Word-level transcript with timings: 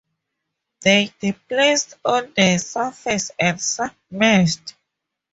They 0.81 1.13
displaced 1.19 1.93
on 2.03 2.33
the 2.35 2.57
surface 2.57 3.29
and 3.37 3.61
submerged. 3.61 4.73